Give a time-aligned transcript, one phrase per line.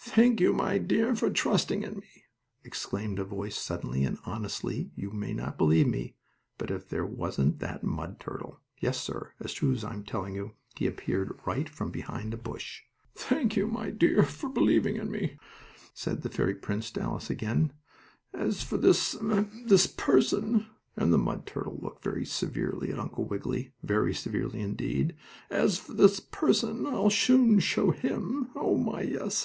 [0.00, 2.24] "Thank you, my dear, for trusting in me!"
[2.64, 6.16] exclaimed a voice suddenly, and honestly, you may not believe me,
[6.58, 8.58] but if there wasn't that mud turtle!
[8.80, 12.80] Yes, sir, as true as I'm telling you, he appeared right from behind a bush!
[13.14, 15.38] "Thank you, my dear, for believing me,"
[15.94, 17.72] said the fairy prince to Alice again.
[18.34, 19.68] "As for this ahem!
[19.68, 20.66] this person!"
[20.96, 25.14] and the mud turtle looked very severely at Uncle Wiggily, very severely indeed,
[25.50, 28.50] "as for this person, I will soon show him!
[28.56, 29.40] Oh, my, yes!